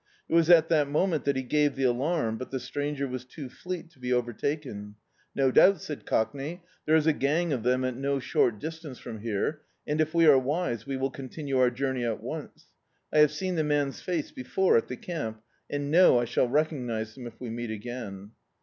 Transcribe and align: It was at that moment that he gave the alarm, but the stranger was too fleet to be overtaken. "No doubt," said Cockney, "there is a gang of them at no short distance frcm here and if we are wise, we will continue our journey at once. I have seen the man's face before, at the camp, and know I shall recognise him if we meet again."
It 0.27 0.33
was 0.33 0.49
at 0.49 0.67
that 0.69 0.89
moment 0.89 1.25
that 1.25 1.35
he 1.35 1.43
gave 1.43 1.75
the 1.75 1.83
alarm, 1.83 2.39
but 2.39 2.49
the 2.49 2.59
stranger 2.59 3.07
was 3.07 3.23
too 3.23 3.49
fleet 3.49 3.91
to 3.91 3.99
be 3.99 4.11
overtaken. 4.11 4.95
"No 5.35 5.51
doubt," 5.51 5.79
said 5.79 6.07
Cockney, 6.07 6.63
"there 6.87 6.95
is 6.95 7.05
a 7.05 7.13
gang 7.13 7.53
of 7.53 7.61
them 7.61 7.83
at 7.85 7.95
no 7.95 8.17
short 8.17 8.57
distance 8.57 8.99
frcm 8.99 9.21
here 9.21 9.61
and 9.85 10.01
if 10.01 10.11
we 10.15 10.25
are 10.25 10.39
wise, 10.39 10.87
we 10.87 10.97
will 10.97 11.11
continue 11.11 11.59
our 11.59 11.69
journey 11.69 12.03
at 12.03 12.19
once. 12.23 12.65
I 13.13 13.19
have 13.19 13.29
seen 13.31 13.53
the 13.57 13.63
man's 13.63 14.01
face 14.01 14.31
before, 14.31 14.75
at 14.75 14.87
the 14.87 14.97
camp, 14.97 15.43
and 15.69 15.91
know 15.91 16.17
I 16.17 16.25
shall 16.25 16.49
recognise 16.49 17.15
him 17.15 17.27
if 17.27 17.39
we 17.39 17.51
meet 17.51 17.69
again." 17.69 18.31